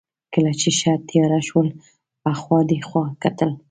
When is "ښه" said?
0.79-0.93